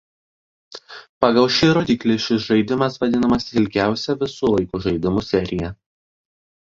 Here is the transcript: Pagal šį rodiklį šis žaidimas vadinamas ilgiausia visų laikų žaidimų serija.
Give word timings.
Pagal 1.25 1.49
šį 1.57 1.69
rodiklį 1.77 2.15
šis 2.27 2.47
žaidimas 2.53 2.97
vadinamas 3.03 3.47
ilgiausia 3.61 4.17
visų 4.25 4.53
laikų 4.55 4.83
žaidimų 4.87 5.25
serija. 5.31 5.71